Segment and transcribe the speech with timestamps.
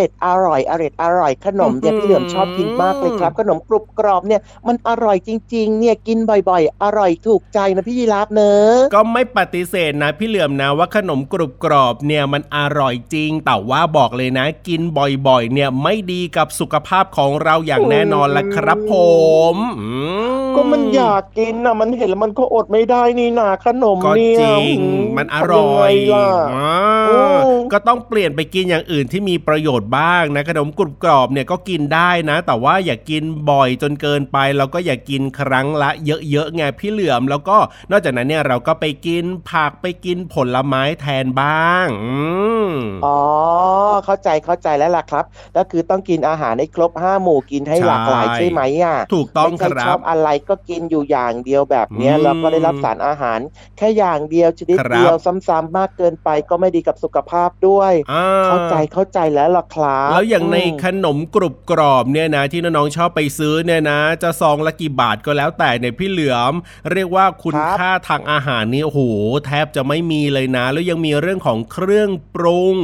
[0.00, 18.94] ร่อยอร่อยอร่อยอร่อยขนมเนี่ยพี่เหลือมชอบกินมากเลยครับ ขนมกรุบกรอบเนี่ยมันอร่อยจริง ๆ เนี่ยกินบ่อย ๆ อร่อยถูกใจนะพี่ยีราฟเนอะก็ไม่ปฏิเสธนะพี่เหลื่อมนะว่าขนมกรุบกรอบเนี่ยมันอร่อยจริง แต่ว่าบอกเลยนะ กินบ่อยๆ เนี่ยไม่ดีกับสุขภาพของเราอย่างแน่นอนละครับผ
[19.54, 19.88] มอื
[20.46, 24.78] มก็มันอยากกินนะมันเห็นแล้วมันก็อดไม่ได้นี่นาขนมก็เนี่ยจริง
[25.16, 26.74] มันอร่อยทำงไงล่ะอ่า
[27.08, 27.20] โอ้
[27.72, 35.90] ก็ต้องเปลี่ยนไปกินอย่างอื่นที่มีประโยชน์บ้างนะขนมกรุบกรอบเนี่ยก็กินได้นะ แต่ว่าอย่ากินบ่อยจนเกินไปแล้วก็อย่ากินครั้งละ
[36.30, 37.56] เยอะๆไงพี่เหลือม แล้วก็
[37.90, 42.14] นอกจากนั้นเนี่ยเราก็ไปกินผักไปกินผลไม้แทนบ้างอื
[42.68, 42.70] ม
[43.04, 43.18] อ๋อ
[44.04, 45.24] เข้าใจเข้าใจแล้วล่ะครับ
[45.56, 53.40] ก็คือต้องกินอาหารให้ครบห้าหมู่กินให้ใช่หลากหลายใช่ไหมอะถูกต้องไม่คใช่รัชอบบอะไรก็กินอยู่อย่างเดียวแบบเนี้ยอืมแล้วก็ได้รับสารอาหาร
[53.76, 58.14] แค่อย่างเดียวชนิดครับเดียวซ้ำๆมากเกินไปก็ไม่ดีกับสุขภาพด้วยอ่
[58.44, 59.79] เข้าใจเข้าใจแล้วล่ะครับ
[60.10, 66.52] แล้วอย่างในมขนมกรุบกรอบเนี่ยนะ ที่น้องๆชอบไปซื้อเนี่ยนะ จะซองละกี่บาทก็แล้วแต่เนี่ยพี่เหลือม
[66.92, 69.00] เรียกว่าคุณครับค่าทางอาหารนี่โอ้โห
[69.46, 72.76] แทบจะไม่มีเลยนะ แล้วยังมีเรื่องของเครื่องปรุง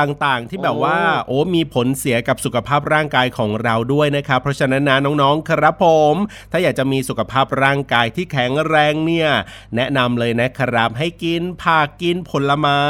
[0.00, 6.14] ต่างๆ ที่แบบว่า โอ้มีผลเสียกับสุขภาพร่างกายของเราด้วยนะครับ เพราะฉะนั้นนะน้องๆครับผม
[6.52, 9.28] ถ้าอยากจะมีสุขภาพร่างกายที่แข็งแรงเนี่ย
[9.76, 12.82] แนะนำเลยนะครับ ให้กินผักกินผลไม้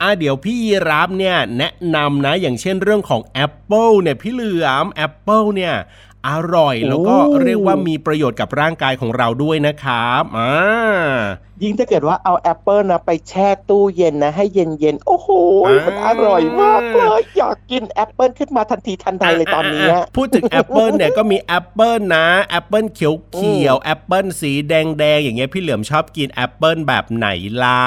[0.00, 5.74] อะเดี๋ยวพี่ยีรับเนี่ยแนะนำนะอย่างเช่นเรื่องของแอปเปิลเนี่ยพี่เหลื่อมแอปเปิลเนี่ย
[6.28, 10.52] อร่อยแล้วก็โอ้เรียกว่ามีประโยชน์กับร่างกายของเราด้วยนะครับอ่า
[11.62, 15.28] ยิ่งถ้าเกิดว่าเอาแอปเปิลนะไปแช่ตู้เย็นนะ ให้เย็นๆโอ้โห
[15.86, 27.28] มันอร่อยมากเลยอยากกินแอปเปิลขึ้นมาทันทีทันใดเลยตอนนี้อะพูดถึงแอปเปิลเนี่ยก็มีแอปเปิลนะแอปเปิลเขียวเขียวแอปเปิลสีแดงแดงๆอย่างเงี้ยพี่เหลือมชอบกินแอปเปิลแบบไหน
[27.62, 27.84] ล่ะ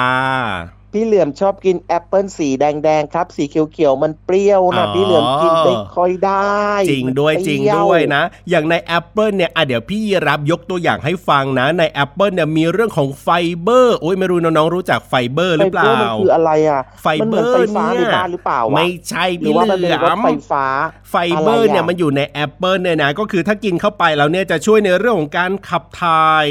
[0.94, 13.28] พี่เหลื่อมชอบกินแอปเปิลสีแดงๆครับ สีเขียวๆมันเปรี้ยวนะอ๋อพี่เหลื่อมกินไม่ค่อยได้ จริงด้วยมันจริงเปด้วยนะ อย่างในแอปเปิลเนี่ยอะเดี๋ยวพี่ยีรับยกตัวอย่างให้ฟังนะ ในแอปเปิลเนี่ยมีเรื่องของไฟ
[13.60, 20.64] เบอร์โอ้ยไม่รู้น้องๆรู้จักไฟเบอร์หรือเปล่าไฟบร์มันคืออะไรอะไฟมันเบเหมืออนร์ไฟฟ้าเนี่ยในบ้านหรือเปล่าวะไม่ใช่หรืพี่อว่าเหมันลืเป็นอรถมไฟฟ้า
[21.10, 26.46] ไฟเบอร์อะไรอะเนี่ยมันอยู่ในแอปเปิลเนี่ยนะก็คือถ้ากินเข้าไปแล้วเนี่ยจะช่วยในเรื่องของการขับถ่าย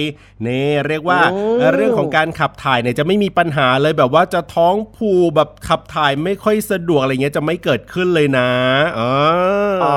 [0.48, 8.50] นี่เรียกว่าอืมเรื่องของการขับถ่ายเนี่ยจะไม่มีปัญหาเลยแบบว่าจะท้องผูกแบบขับถ่ายไม่ค่อยสะดวกอะไรเงี้ยจะไม่เกิดขึ้นเลยนะ
[8.96, 9.96] เออออ๋อ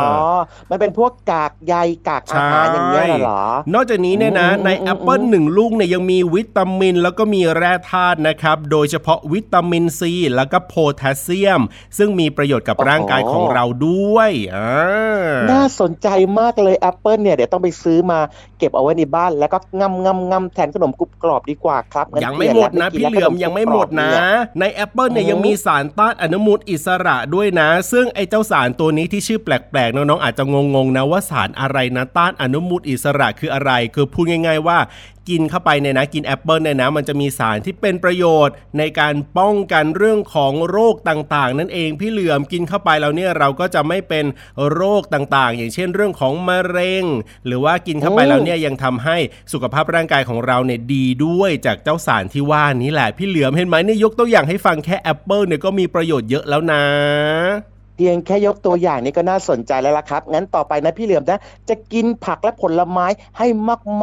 [0.70, 1.74] มันเป็นพวกกากใย
[2.08, 3.42] กากอาหารอย่างเงี้ยเหรอ
[3.74, 11.60] นอกจากนี้เนี่ยนะอืมในอืมแอปเปิลหนึ่งลูกเนี่ยยังมีวิตามิน แล้วก็มีแร่ธาตุนะครับ โดยเฉพาะวิตามินซีแล้วก็โพแทสเซียม
[11.98, 14.70] ซึ่งมีประโยชน์กับร่างกายของเราด้วยอ่า
[15.50, 18.18] น่าสนใจมากเลยแอปเปิลเนี่ยเดี๋ยวต้องไปซื้อมา
[18.58, 24.25] เก็บเอาไว้ในบ้าน แล้วก็งำงำงำแทนขนมกรุบกรอบดีกว่าครับงั้นยังไม่หมดนะเปพี่ลี่ยเหลือมแวยังไม่หมดนะขกรอบเย
[24.60, 30.44] ในแอปเปิลเนี่ยอืมยังมีสารต้านอนุมูลอิสระด้วยนะ ซึ่งไอ้เจ้าสารตัวนี้ที่ชื่อแปลกๆน้องๆอาจจะ
[30.74, 34.78] งงๆนะว่าสารอะไรนะต้านอนุมูลอิสระคืออะไร คือพูดง่าย ๆว่า
[35.28, 44.24] กินเข้าไปเนี่ยนะกินแอปเปิลเนี่ยนะมันจะมีสารที่เป็นประโยชน์ในการป้องกันเรื่องของโรคต่างๆ นั่นเองพี่เหลื่อมกินเข้าไปแล้วเนี่ยเราก็จะไม่เป็น
[44.72, 47.04] โรคต่างๆ อย่างเช่นเรื่องของมะเร็ง
[47.46, 49.16] หรือว่ากินเข้าไปแล้วเนี่ยยังทำให้
[49.52, 56.82] สุขภาพร่างกายของเราเนี่ยดีด้วยจากเจ้าสารที่ว่านี้แหละพี่เหลื่อมเห็นไหมเนี่ยยกตัวอย่างให้ฟังแค่แอปเปิลเนี่ยก็มีประโยชน์เยอะแล้วนะ
[57.96, 63.06] เพียงแค่ยกตัวอย่างนี้ก็น่าสนใจแล้วล่ะครับ งั้นต่อไปนะพี่เหลื่อมนะ จะกินผักและผลไม้
[63.38, 63.46] ให้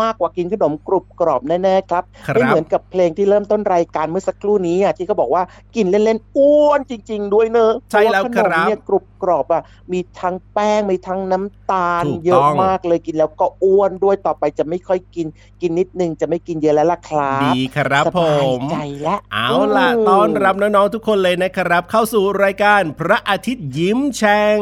[0.02, 5.44] มากๆกว่ากินขนมกรุบกรอบแน่ๆครับครับไม่เหมือนกับเพลงที่เริ่มต้นรายการเมื่อสักครู่นี้อะที่เขาบอกว่า
[5.76, 9.62] กินเล่นๆอ้วนจริง ๆ ด้วยเนอะใช่แล้วเพาะาขนมครับเนี่ยกรุบ กรอบอะ
[9.92, 15.28] มีทั้งแป้งมีทั้งน้ำตาลถูกเยอะต้องมากเลยกินแล้วก็อ้วนด้วยต่อไปจะไม่ค่อยกิน
[15.62, 24.60] กินนิดนึงจะไม่กินเยอะแล้วล่ะครับดีครับสผบายมใจแล้วเอาล่ะต้อนรับน้องๆทุกคนเลยนะครับ เข้าสู่รายการพระอาทิตย์ยิ้มแฉ่ง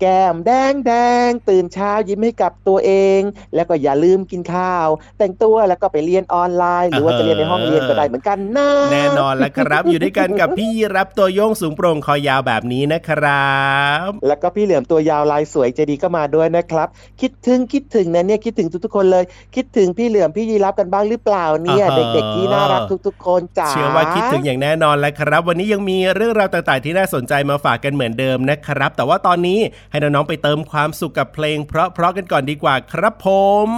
[0.00, 0.92] แก้มแดงแด
[1.28, 3.20] งตื่นเช้ายิ้มให้กับตัวเอง
[3.54, 4.88] แล้วก็อย่าลืมกินข้าว
[5.18, 13.61] แต่งตัวแล้วก็ไปเรียนออนไลน์ หรือว่าจะเรียนในห้องเรียนก็ได้เหมือนกันนะแน่นอนแล้วครับอยู่ด้วยกันกับพี่ยีรับตัวโยงสูงโปร่งคอยาวแบบนี้นะครับ
[14.26, 16.88] แล้วก็พี่เหลือมตัวยาวลายสวยใจดีก็มาด้วยนะครับ
[17.20, 19.24] คิดถึงคิดถึงนะเนี่ยคิดถึงทุกๆคนเลย
[19.54, 29.58] คิดถึงพี่เหลือมพี่ยีรับกันบ้างหรือเปล่าเนี่ยอ่าฮะเด็กๆที่น่ารักทุกๆคนจ้าเชื่อว่าคิดถึงอย่างแน่นอนแล้วครับ วันนี้ยังมีเรื่องราวต่างๆที่น่าสนใจมาฝากกันเหมือนเดิมนะครับ แต่ว่าตอนนี้
[29.90, 33.26] ให้น้องๆไปเติมความสุขกับเพลง เพราะๆกันก่อนดีกว่าครับผ
[33.66, 33.68] ม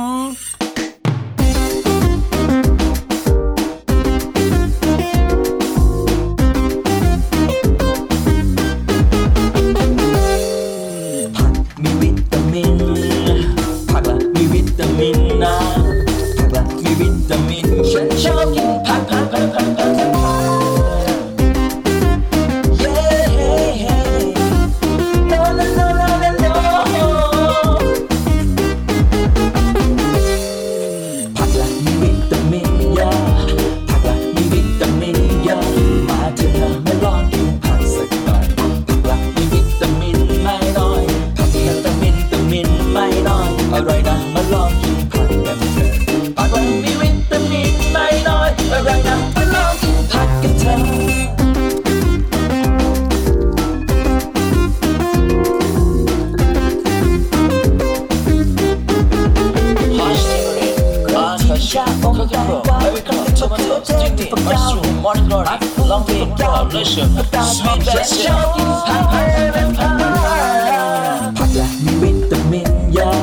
[71.38, 73.18] ผักละมีวิตามินเยอะ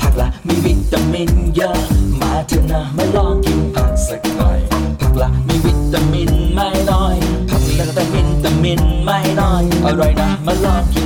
[0.00, 1.78] ผักละมีวิตามินเยอะ
[2.20, 4.58] มาเถอะนะมาลองกินผักสักหน่อย
[5.00, 7.16] ผักละมีวิตามินไม่น้อย
[7.50, 11.02] ผักละแต่วิตามินไม่น้อยอร่อยนะมาลองกิ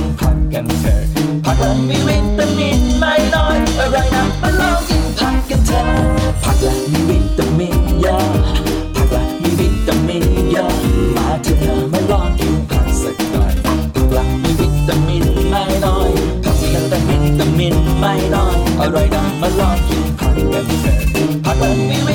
[21.45, 22.10] ผักกั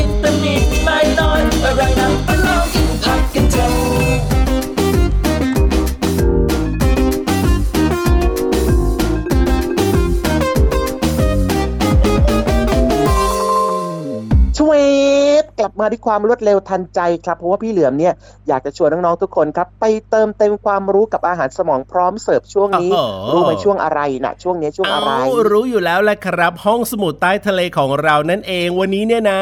[15.66, 18.14] ลับมาด้วยความรวดเร็วทันใจครับเพราะว่าพี่เหลือมเนี่ย
[18.48, 29.40] อยากจะชวนน้องๆทุกคนครับ ไปเติมเต็มความรู้กับอาหารสมองพร้อมเสิร์ฟช่วงนี้โอ้โหรู้ไหมช่วงอะไรนะช่วงนี้ช่วงอะไรเารู้อยู่แล้วแหละครับ ห้องสมุดใต้ทะเลของเรานั่นเองวันนี้เนี่ยนะ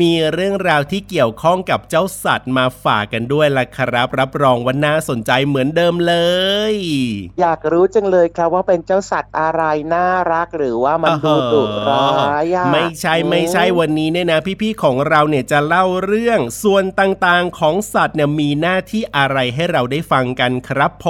[0.00, 6.14] มีเรื่องราวที่เกี่ยวข้องกับเจ้าสัตว์มาฝากกันด้วยล่ะครับ รับรองว่าน่าสนใจเหมือนเดิมเล
[6.72, 6.74] ย
[7.40, 9.62] อยากรู้จังเลยครับว่าเป็นเจ้าสัตว์อะไร
[9.94, 12.06] น่ารักหรือว่ามันดูดุร้า
[12.42, 21.06] ยอะไม่ใช่ไม่ใช่วันนี้เนี่ยนะ พี่ๆของเราเนี่ยจะเล่าเรื่องส่วนต่างๆของสัตว์เนี่ยมีหน้าที่อะไรให้เราได้ฟังกันครับผ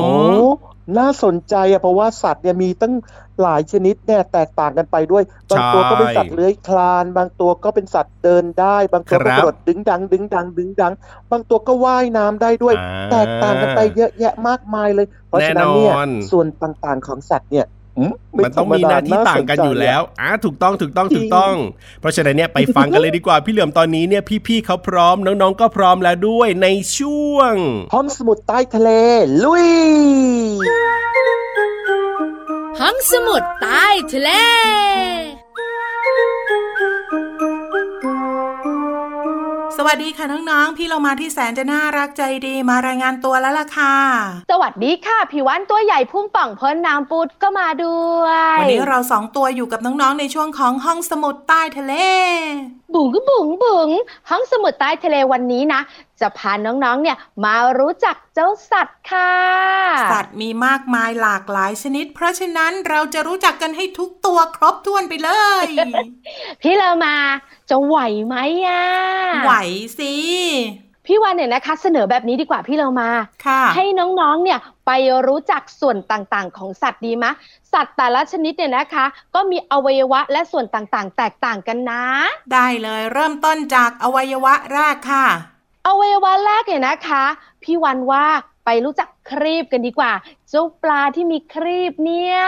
[0.00, 0.50] มโอ้
[0.98, 2.94] น่าสนใจอะเพราะว่าสัตว์เนี่ยมีตั้ง
[3.40, 10.92] หลายชนิดเนี่ยแตกต่างกันไปด้วย บางตัวก็เป็นสัตว์เลื้อยคลาน บางตัวก็เป็นสัตว์เดินได้ บางตัวก็กระโดดดึงดัง ดึงดัง ดึงดัง
[11.30, 17.79] บางตัวก็ว่ายน้ำได้ด้วยอ่าแตกต่างกันไปเยอะแยะมากมายเลย เพราะฉะนั้นเนี่ยแน่นอนส่วนต่างๆของสัตว์เนี่ยอื
[18.44, 21.54] มันต้องมีหน้าที่ต่างกันอยู่แล้วอะถูกต้องถูกต้องถูกต้อง
[22.00, 26.68] เพราะฉะนั้นเนี่ยไปฟังกันเลยดีกว่าพี่เหลือมตอนนี้เนี่ยพี่ๆเขาพร้อมน้องๆก็พร้อมแล้วด้วยใน
[26.98, 27.54] ช่วง
[27.94, 28.90] ห้องสมุดใต้ทะเล
[29.44, 29.66] ลุย
[32.80, 34.30] ห้องสมุดใต้ทะเล
[39.78, 43.96] สวัสดีค่ะน้องๆ พี่เรามาที่แสนจะน่ารักใจดีมารายงานตัวแล้วล่ะค่ะ
[44.50, 48.24] สวัสดีค่ะผิววันตัวใหญ่พุ่งป่องพ้นน้ำปูดก็มาด้ว
[48.56, 51.94] ย วันนี้เราสองตัวอยู่กับน้องๆในช่วงของห้องสมุดใต้ทะเล
[52.94, 53.88] บุ๋งก็บุ๋งบุ๋ง
[54.30, 55.80] ห้องสมุดใต้ทะเลวันนี้นะ
[56.20, 59.32] จะพาน้องๆ เนี่ยมารู้จักเจ้าสัตว์ค่ะ
[60.12, 65.30] สัตว์มีมากมายหลากหลายชนิด เพราะฉะนั้นเราจะรู้จักกันให้ทุกตัวครบถ้วนไปเล
[65.64, 65.66] ย
[66.62, 67.14] พี่เรามา
[67.70, 68.36] จะไหวไหม
[68.66, 68.82] อะ
[69.44, 69.52] ไหว
[69.98, 70.14] สิ
[71.06, 73.10] พี่วันเนี่ยนะคะ เสนอแบบนี้ดีกว่าพี่เรามา
[73.46, 74.90] ค่ะให้น้องๆ เนี่ยไป
[75.26, 77.30] รู้จักส่วนต่างๆ ของสัตว์ดีมะ
[77.72, 82.04] สัตว์แต่ละชนิดเนี่ยนะคะ ก็มีอวัยวะและส่วนต่างๆ แตกต่างกันนะ
[82.52, 85.26] ได้เลยเริ่มต้นจากอวัยวะแรกค่ะ
[85.86, 87.24] อวัยวะแรกเนี่ยนะคะ
[87.62, 88.26] พี่วันว่า
[88.64, 90.12] ไปรู้จักครีบกันดีกว่า
[90.48, 92.38] เจ้าปลาที่มีครีบเนี่ย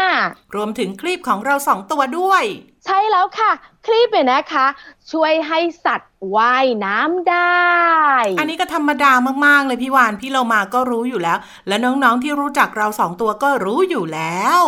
[0.55, 2.43] รวมถึงคลีปของเราสองตัวด้วย
[2.85, 3.51] ใช่แล้วค่ะ
[3.87, 4.67] ครีบเนี่ยนะคะ
[5.13, 7.63] ช่วยให้สัตว์ว่ายน้ำได้
[8.39, 9.13] อันนี้ก็ธรรมดา
[9.47, 14.61] มากๆเลยพี่วานพี่เรามาก็รู้อยู่แล้ว และน้องๆที่รู้จักเราสองตัวก็รู้อยู่แล้ว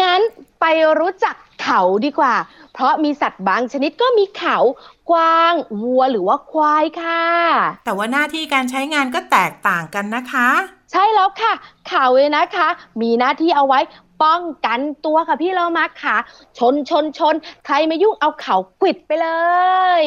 [0.00, 0.20] งั้น
[0.60, 0.64] ไป
[0.98, 2.34] รู้จักเขาดีกว่า
[2.76, 4.56] เพราะมีสัตว์บางชนิดก็มีเขา
[5.10, 7.24] กวางวัวหรือว่าควายค่ะ
[7.84, 10.48] แต่ว่าหน้าที่การใช้งานก็แตกต่างกันนะคะ
[10.92, 11.52] ใช่แล้วค่ะ
[11.88, 12.68] เขาเลยนะคะ
[13.00, 13.80] มีหน้าที่เอาไว้
[14.22, 16.16] ป้องกันตัวค่ะพี่เรามาค่ะ
[16.58, 17.34] ชนชนชน
[17.66, 19.28] ใครมายุ่งเอาเขากวิดไปเล
[20.02, 20.04] ย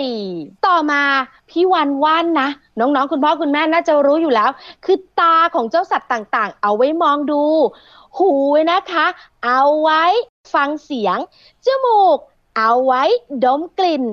[0.67, 1.01] ต่อมา
[1.49, 2.49] พี่วันว่านนะ
[2.79, 4.49] น้องๆ คุณพ่อคุณแม่น่าจะรู้อยู่แล้ว
[4.85, 7.43] คือตาของเจ้าสัตว์ต่างๆ เอาไว้มองดู
[8.17, 8.31] หู
[8.71, 9.05] นะคะ
[9.45, 10.03] เอาไว้
[10.53, 11.17] ฟังเสียง
[11.65, 12.19] จมูก
[12.59, 13.03] เอาไว้
[13.45, 14.03] ดมกลิ่น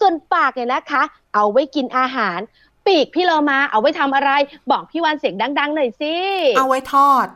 [0.00, 1.02] ส่วนปากเนี่ยนะคะ
[1.34, 2.38] เอาไว้กินอาหาร
[2.86, 4.30] ปีกพี่เรามาเอาไว้ทำอะไร
[4.70, 6.14] บอกพี่วันเสียงดัง ๆ หน่อยสิ
[6.56, 7.26] เอาไว้ทอด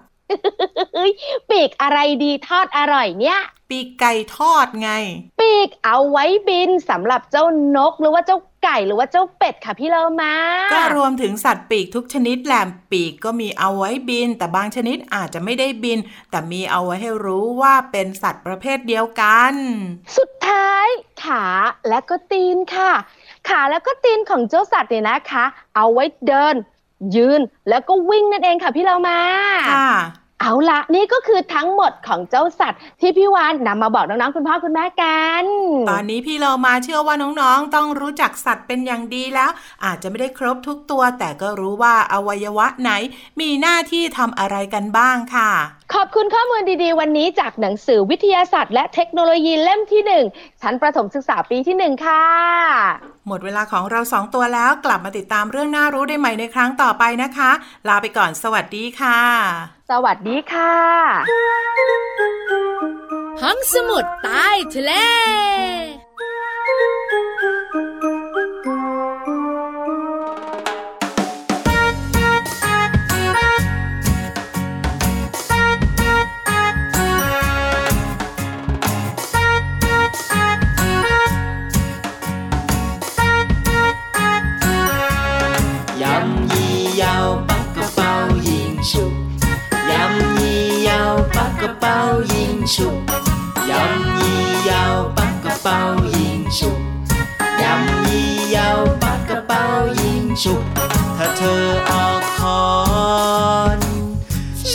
[0.94, 1.12] เฮ้ย
[1.50, 4.90] ปีกอะไรดีทอดอร่อยเนี่ย ปีกไก่ทอดไง
[5.40, 7.44] ปีกเอาไว้บินสำหรับเจ้า
[7.76, 10.34] นกหรือว่าเจ้าไก่หรือว่าเจ้าเป็ดค่ะพี่เรามา
[10.72, 15.98] ก็รวมถึงสัตว์ปีกทุกชนิดแหลมปีกก็มีเอาไว้บิน แต่บางชนิดอาจจะไม่ได้บิน
[16.30, 19.54] แต่มีเอาไว้ให้รู้ว่าเป็นสัตว์ประเภทเดียวกัน
[20.16, 20.86] สุดท้าย
[21.24, 21.46] ขา
[21.88, 22.92] และก็ตีนค่ะ
[23.48, 25.44] ขาแล้วก็ตีนของเจ้าสัตว์เนี่ยนะคะ
[25.76, 26.54] เอาไว้เดิน
[27.16, 29.20] ยืนแล้วก็วิ่งนั่นเองค่ะพี่เรามา
[29.72, 29.90] ค่ะ
[30.42, 35.44] เอาละนี่ก็คือทั้งหมดของเจ้าสัตว์ ที่พี่วานนำมาบอกน้องๆคุณพ่อคุณแม่กัน
[35.90, 39.50] ตอนนี้พี่เรามาเชื่อว่าน้องๆ ต้องรู้จักสัตว์เป็นอย่างดีแล้ว
[39.84, 42.90] อาจจะไม่ได้ครบทุกตัว แต่ก็รู้ว่าอวัยวะไหน
[43.40, 45.50] มีหน้าที่ทำอะไรกันบ้างค่ะ
[45.94, 50.24] ขอบคุณข้อมูลดีๆ วันนี้จากหนังสือวิทยาศาสตร์และเทคโนโลยีเล่มที่หนึ่ง
[50.62, 52.26] ชั้นประถมศึกษาปีที่หนึ่งค่ะ
[53.26, 57.50] หมดเวลาของเราสองตัวแล้วกลับมาติดตามเรื่องน่ารู้ได้ใหม่ในครั้งต่อไปนะคะ
[57.88, 59.20] ลาไปก่อนสวัสดีค่ะ
[59.90, 60.74] สวัสดีค่ะ
[63.42, 64.92] ห้องสมุดใต้ทะเล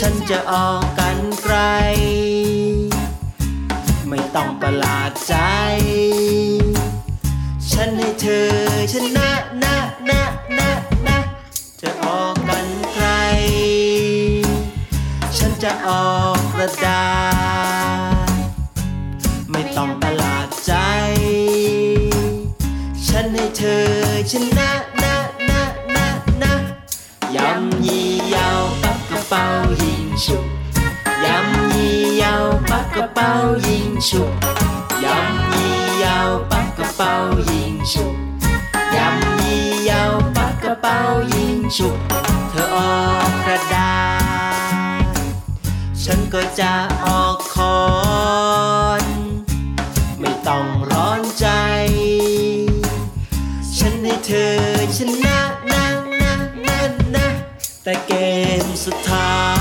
[0.06, 1.56] ันจะออกกันไกล
[4.08, 5.34] ไม่ต้องประหลาดใจ
[7.70, 8.55] ฉันให้เธอ
[34.08, 34.32] ฉุบ
[35.04, 37.12] ยำยี่ยาวปักกระเป๋า
[37.50, 38.14] ยิงฉุบ
[38.96, 40.98] ยำยี่ยาวปักกระเป๋า
[41.34, 41.98] ยิงฉุบ
[42.50, 42.98] เธอออ
[43.28, 43.96] กกระดา
[45.02, 45.04] ษ
[46.02, 46.72] ฉันก็จะ
[47.04, 47.78] ออกคอ
[49.02, 49.04] น
[50.20, 51.46] ไม่ต้องร้อนใจ
[53.76, 54.56] ฉันให้เธอ
[54.96, 55.38] ชนะ
[55.72, 55.84] นะ
[56.20, 56.32] นะ
[56.64, 56.78] นะ
[57.14, 57.26] นะ
[57.82, 58.12] แต่เก
[58.62, 59.55] มสุดท้าย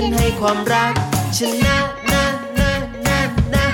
[0.00, 0.94] ฉันให้ความรัก
[1.36, 1.76] ชนะ
[2.12, 2.24] นะ
[2.58, 2.72] นะ
[3.06, 3.20] นะ
[3.54, 3.66] นะ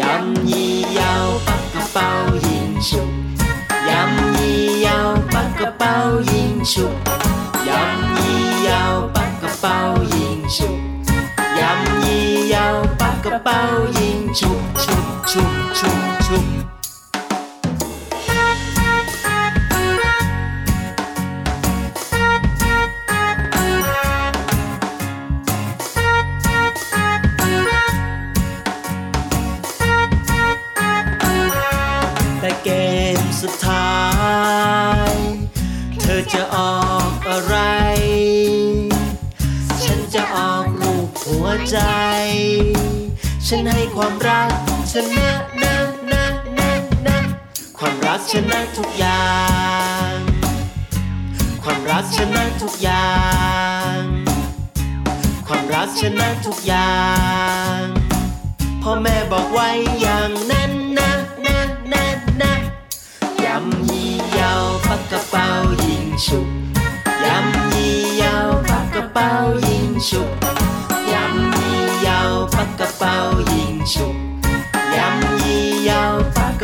[0.00, 0.64] ยำยี
[0.98, 2.08] ยาวปักกระเป๋า
[2.46, 3.10] ยิงฉุบ
[3.88, 4.52] ยำยี
[4.86, 5.94] ยาวปักกระเป๋า
[6.32, 6.94] ยิงฉุบ
[7.68, 8.36] ยำยี
[8.68, 9.76] ยาวปักกระเป๋า
[10.14, 10.78] ยิงฉุบ
[11.58, 12.18] ยำยี
[12.54, 13.60] ยาวปักกระเป๋า
[13.98, 16.11] ยิงฉุบฉุบฉุบฉุบ
[44.04, 44.50] ความรัก
[44.92, 45.28] ชนะ
[45.62, 45.74] นะ
[46.10, 46.24] นะ
[46.58, 46.70] นะ
[47.06, 47.18] นะ
[47.78, 49.26] ความรักชนะทุกอย่า
[50.12, 50.16] ง
[51.62, 53.10] ความรักชนะทุกอย่า
[53.96, 53.98] ง
[55.46, 56.96] ความรักชนะทุกอย่า
[57.76, 57.80] ง
[58.82, 59.68] พ่อแม่บอกไว้
[60.00, 61.10] อย่างนั้นนะ
[61.46, 61.58] นะ
[61.92, 62.04] นะ
[62.42, 62.52] นะ
[63.44, 65.48] ยำยี่ยาวปักกระเป๋า
[65.86, 66.48] ยิงฉุบ
[67.24, 69.30] ยำยี่ยาวปักกระเป๋า
[69.68, 70.30] ยิงฉุบ
[71.12, 73.16] ยำยี่ยาวปักกระเป๋า
[73.52, 73.61] ยิง
[73.92, 74.16] ฉุบ
[74.96, 76.62] ยำยี่ยาวปัก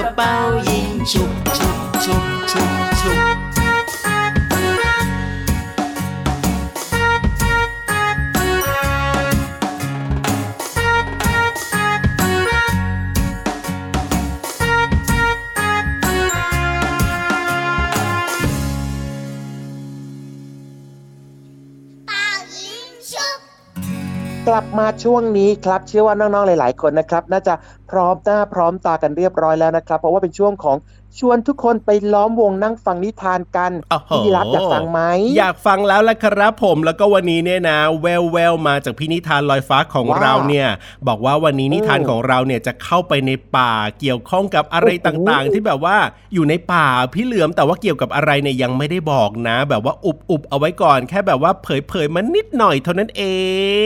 [24.48, 27.54] กลับมาช่วงนี้ครับเชื่อว่าน้องๆหลาย ๆ คนนะครับ น่าจะ
[27.90, 30.76] พร้อมหน้าพร้อมตากันเรียบร้อยแล้วนะครับ เพราะว่าเป็นช่วงของ
[31.20, 35.00] ชวนทุกคนไปล้อมวงนั่งฟังนิทานกันโอ้โหพี่ยีรับอยากฟังไหม
[35.36, 40.68] อยากฟังแล้วละครับผมแล้วก็วันนี้เนี่ยนะแววแววๆมาจากพี่นิทานลอยฟ้าของว่าเราเนี่ย
[41.08, 45.96] บอกว่าวันนี้นิทานอืมของเราเนี่ยจะเข้าไปในป่าเกี่ยวข้องกับอะไรโอ้โหต่างๆ ที่แบบว่า
[46.34, 53.24] อยู่ในป่าพี่เหลือมแต่ว่าเกี่ยวกับอะไรเนี่ยยังไม่ได้บอกนะ แบบว่าอุบอุบๆเอาไว้ก่อน แค่แบบว่าเผยเผยๆมานิดหน่อยเท่านั้นเอ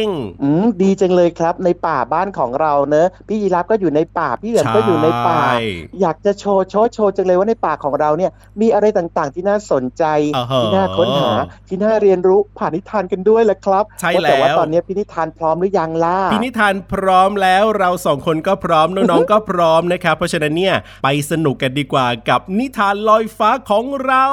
[0.03, 0.05] ง
[0.42, 5.57] อืมดีจังเลยครับในป่าบ้านของเราเนอะพี่ยีรับก็อยู่ในป่าพี่เหลือมก็อยู่ในป่าใช่
[6.01, 8.31] อยากจะโชว์โชว์โชว์จังเลยว่าในป่าของเราเนี่ย
[8.61, 10.05] มีอะไรต่างๆ ที่น่าสนใจ
[10.37, 11.31] อ่าฮะที่น่าค้นหา
[11.69, 24.27] ที่น่าเรียนรู้ผ่านนิทานกันด้วยแหละครับใช่ว่าแต่ว่าแล้วตอนนี้พี่นิทานพร้อมหรือยังล่ะพี่นิทานพร้อมแล้วเราสองคนก็พร้อมน้องๆก็พร้อมนะครับ เพราะฉะนั้นเนี่ยไปสนุกกันดีกว่ากับนิทานลอยฟ้าของเรา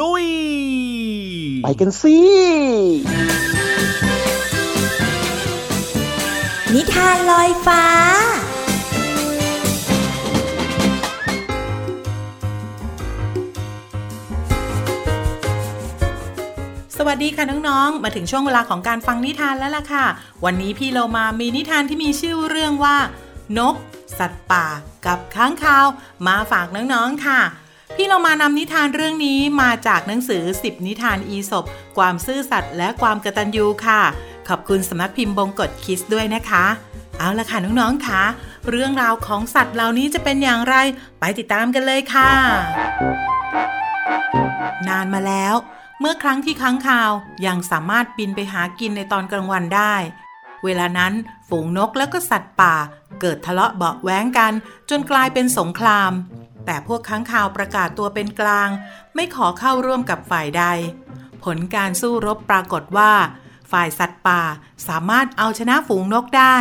[0.00, 0.26] ลุย
[1.64, 2.18] ไปกันสิ
[6.74, 7.82] นิทานลอยฟ้า
[16.98, 20.06] สวัสดีค่ะน้องๆ มาถึงช่วงเวลาของการฟังนิทานแล้วล่ะค่ะ
[20.44, 22.96] วันนี้พี่เรามามีนิทานที่มีชื่อเรื่องว่า
[23.58, 23.74] นก
[24.18, 24.66] สัตว์ป่า
[25.06, 25.86] กับค้างคาว
[26.26, 27.40] มาฝากน้องๆค่ะ
[27.96, 31.64] พี่เรามานำนิทานเรื่องนี้มาจากหนังสือ 10 นิทานอีสบ
[31.96, 34.00] ความซื่อสัตย์และความกระตัญญูค่ะ
[34.48, 36.64] ขอบคุณสำนักพิมพ์บงกฎคิสด้วยนะคะ
[37.18, 38.22] เอาละค่ะน้องๆค่ะ
[38.70, 40.74] เรื่องราวของสัตว์เหล่านี้จะเป็นอย่างไร
[41.20, 42.30] ไปติดตามกันเลยค่ะ
[44.88, 45.54] นานมาแล้ว
[46.00, 47.10] เมื่อครั้งที่ค้างคาว
[47.46, 49.94] ยังสามารถบินไปหากินในตอนกลางวันได้
[50.64, 51.12] เวลานั้น
[51.48, 52.74] ฝูงนกและก็สัตว์ป่า
[53.20, 54.52] เกิดทะเลาะเบาแว้งกัน
[54.90, 56.12] จนกลายเป็นสงคราม
[56.66, 58.68] แต่พวกค้างคาวประกาศตัวเป็นกลาง
[59.14, 60.64] ไม่ขอเข้าร่วมกับฝ่ายใด
[61.44, 63.12] ผลการสู้รบปรากฏว่า
[63.72, 64.40] ฝ่ายสัตว์ป่า
[64.88, 66.56] สามารถเอาชนะฝูงนกได้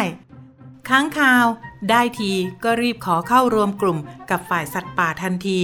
[0.90, 1.46] ค้างคาว
[1.90, 2.32] ได้ที
[2.64, 3.98] ก็รีบขอเข้ารวมกลุ่ม
[4.30, 5.62] กับฝ่ายสัตว์ป่าทันที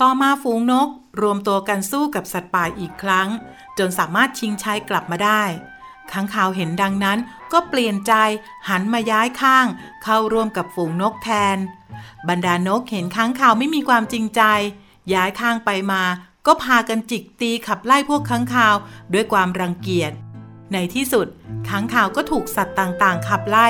[0.00, 0.88] ต่อมาฝูงนก
[1.20, 3.28] รวมตัวกันสู้กับสัตว์ป่าอีกครั้ง
[3.78, 5.42] จนสามารถชิงชัยกลับมาได้
[6.12, 7.18] ค้างคาวเห็นดังนั้น
[7.52, 8.14] ก็เปลี่ยนใจ
[8.68, 9.66] หันมาย้ายข้าง
[10.02, 11.58] เข้าร่วมกับฝูงนกแทน
[12.28, 14.42] บรรดานกเห็นค้างคาวไม่มีความจริงใจ
[15.14, 16.02] ย้ายข้างไปมา
[16.46, 18.74] ก็พากันจิกตีขับไล่พวกค้างคาว
[19.14, 20.12] ด้วยความรังเกียจ
[20.72, 21.26] ในที่สุด
[21.68, 23.68] ค้างคาวก็ถูกสัตว์ต่างๆ ขับไล่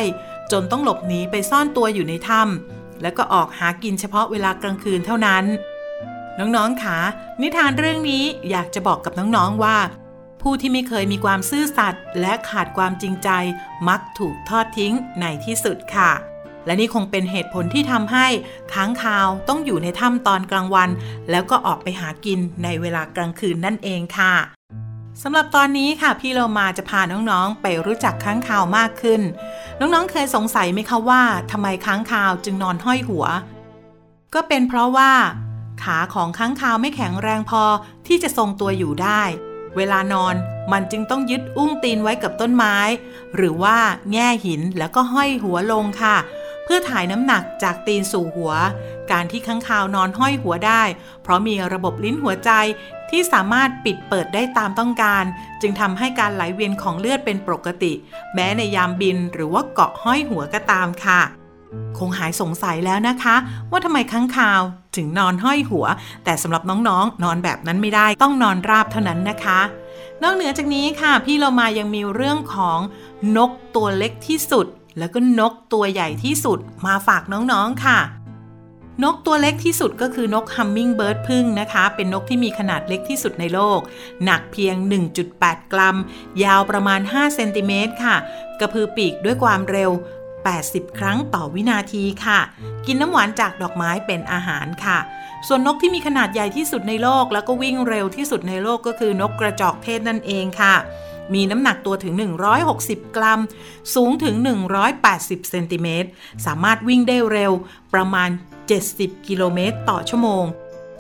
[0.52, 5.44] จนต้องหลบหนีไปซ่อนตัวอยู่ในถ้ำแล้วก็ออกหากินเฉพาะเวลากลางคืนเท่านั้น
[6.40, 6.98] น้องๆคะ
[7.42, 9.79] นิทานเรื่องนี้อยากจะบอกกับน้องๆว่า
[10.42, 13.29] ผู้ที่ไม่เคยมีความซื่อสัตย์และขาดความจริงใจ
[13.88, 16.11] มักถูกทอดทิ้งในที่สุดค่ะ
[16.66, 18.27] และนี่คงเป็นเหตุผลที่ทำให้
[18.72, 20.90] ค้างคาวต้องอยู่ในถ้ำตอนกลางวัน
[21.31, 24.35] แล้วก็ออกไปหากินในเวลากลางคืนนั่นเองค่ะ
[25.22, 29.20] สำหรับตอนนี้ค่ะพี่เรามาจะพาน้องๆ ไปรู้จักค้างคาวมากขึ้น
[29.79, 33.27] น้องๆเคยสงสัยไหมคะว่าทำไมค้างคาวจึงนอนห้อยหัว
[34.35, 35.12] ก็เป็นเพราะว่า
[35.82, 37.64] ขาของค้างคาวไม่แข็งแรงพอ
[38.06, 39.22] ที่จะทรงตัวอยู่ได้
[39.76, 40.34] เวลานอน
[40.72, 42.76] มันจึงต้องยึดอุ้งตีนไว้กับต้นไม้
[43.36, 43.76] หรือว่า
[44.12, 46.16] แง่หินแล้วก็ห้อยหัวลงค่ะ
[46.64, 48.52] เพื่อถ่ายน้ำหนักจากตีนสู่หัว
[49.10, 50.82] การที่ค้างคาวนอนห้อยหัวได้
[51.22, 52.50] เพราะมีระบบลิ้นหัวใจ
[53.10, 55.24] ที่สามารถปิดเปิดได้ตามต้องการ
[55.60, 57.92] จึงทำให้การไหลเวียนของเลือดเป็นปกติ
[58.34, 61.20] แม้ในยามบินหรือว่าเกาะห้อยหัวก็ตามค่ะ
[61.98, 63.37] คงหายสงสัยแล้วนะคะ
[63.70, 64.62] ว่าทำไมค้างคาว
[64.96, 65.87] ถึงนอนห้อยหัว
[66.24, 69.61] แต่สำหรับน้องๆ นอนแบบนั้นไม่ได้ต้องนอนราบเท่านั้นนะคะ
[70.22, 72.78] นอกเหนือจากนี้ค่ะ พี่เรามายังมีเรื่องของ
[73.37, 74.66] นกตัวเล็กที่สุด
[74.98, 77.98] แล้วก็นกตัวใหญ่ที่สุดมาฝากน้องๆค่ะ
[79.04, 83.81] นกตัวเล็กที่สุดก็คือนกฮัมมิงเบิร์ดพึ่งนะคะ เป็นนกที่มีขนาดเล็กที่สุดในโลก
[84.24, 84.74] หนักเพียง
[85.24, 85.96] 1.8 กรัม
[86.44, 88.16] ยาวประมาณ 5 เซนติเมตรค่ะ
[88.61, 89.90] กระพือปีกด้วยความเร็ว
[90.56, 92.40] 80 ครั้งต่อวินาทีค่ะ
[92.87, 94.98] กินน้ำหวานจากดอกไม้เป็นอาหารค่ะ
[95.46, 100.74] ส่วนนกที่มีขนาดใหญ่ที่สุดในโลก แล้วก็วิ่งเร็วที่สุดในโลกก็คือนกกระจอกเทศนั่นเองค่ะ
[101.34, 102.14] มีน้ำหนักตัวถึง
[102.64, 103.40] 160 กรัม
[103.94, 104.34] สูงถึง
[104.92, 106.08] 180 เซนติเมตร
[106.46, 107.52] สามารถวิ่งได้เร็ว
[107.94, 108.30] ประมาณ
[108.78, 110.44] 70 กิโลเมตรต่อชั่วโมง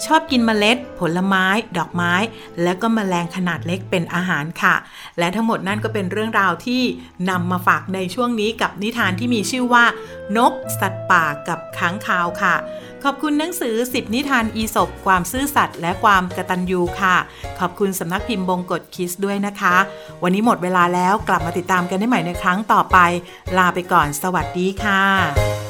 [0.06, 1.46] ชอบกินเมล็ด ผลไม้
[1.78, 2.12] ดอกไม้
[2.62, 4.74] และก็มแมลงขนาดเล็กเป็นอาหารค่ะ
[5.18, 6.82] และทั้งหมดนั่นก็เป็นเรื่องราวที่
[7.30, 9.84] นำมาฝากในช่วงนี้กับนิทานที่มีชื่อว่า
[10.36, 12.54] นก สัตว์ป่ากับค้างคาวค่ะ
[13.04, 17.16] ขอบคุณหนังสือ 10 นิทานอีสบความซื่อสัตย์และความกระตัญญูค่ะ
[17.58, 19.76] ขอบคุณสำนักพิมพ์บงกฎคิสด้วยนะคะ
[20.22, 22.98] วันนี้หมดเวลาแล้วกลับมาติดตามกันได้ใหม่ในครั้งต่อไป
[23.58, 25.67] ลาไปก่อนสวัสดีค่ะ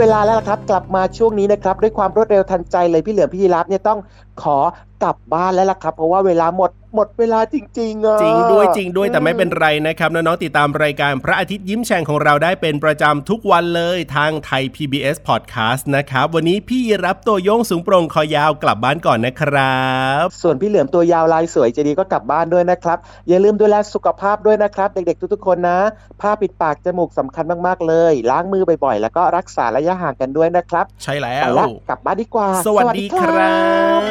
[0.00, 3.98] เวลาแล้วล่ะครับ กลับมาช่วงนี้นะครับ ด้วยความรวดเร็วทันใจเลยพี่เหลือมพี่ยีรับเนี่ยต้อง
[4.42, 4.56] ขอ
[5.02, 19.86] กลับบ้านแล้วล่ะครับ เพราะว่าเวลาหมดหมดเวลาจริงๆอะจริงด้วยจริงด้วยแต่ไม่เป็นไรนะครับน้องๆติดตามรายการพระอาทิตย์ยิ้มแฉ่งของเราได้เป็นประจำทุกวันเลยทางไทย PBS Podcast นะครับ วันนี้พี่รับตัวโยงสูงโปร่งคอยาวกลับบ้านก่อนนะครั
[20.22, 25.78] บ ส่วนพี่เหลือมตัวยาวลายสวยใจะดีก็กลับบ้านด้วยนะครับ อย่าลืมดูแลสุขภาพด้วยนะครับ เด็กๆทุกๆคนนะ
[26.20, 33.58] ผ้าปิดปากจมูกสำคัญมากๆเลย ล้างมือบ่อยๆ แล้วก็รักษาระยะห่างกันด้วยนะครับ ใช่แล้ไปวละกลับบ้านดีกว่า สวัสดีครั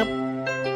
[0.02, 0.75] บ